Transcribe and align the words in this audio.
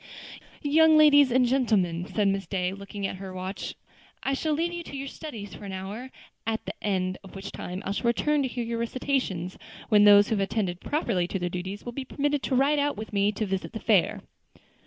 "Young 0.63 0.97
ladies 0.97 1.29
and 1.31 1.45
gentlemen," 1.45 2.07
said 2.07 2.27
Miss 2.27 2.47
Day, 2.47 2.73
looking 2.73 3.05
at 3.05 3.17
her 3.17 3.31
watch, 3.31 3.75
"I 4.23 4.33
shall 4.33 4.53
leave 4.53 4.73
you 4.73 4.81
to 4.81 4.97
your 4.97 5.07
studies 5.07 5.53
for 5.53 5.63
an 5.63 5.73
hour; 5.73 6.09
at 6.47 6.65
the 6.65 6.73
end 6.81 7.19
of 7.23 7.35
which 7.35 7.51
time 7.51 7.83
I 7.85 7.91
shall 7.91 8.07
return 8.07 8.41
to 8.41 8.47
hear 8.47 8.63
your 8.63 8.79
recitations, 8.79 9.59
when 9.89 10.05
those 10.05 10.29
who 10.29 10.35
have 10.37 10.43
attended 10.43 10.81
properly 10.81 11.27
to 11.27 11.37
their 11.37 11.49
duties 11.49 11.85
will 11.85 11.91
be 11.91 12.03
permitted 12.03 12.41
to 12.41 12.55
ride 12.55 12.79
out 12.79 12.97
with 12.97 13.13
me 13.13 13.31
to 13.33 13.45
visit 13.45 13.73
the 13.73 13.79
fair." 13.79 14.21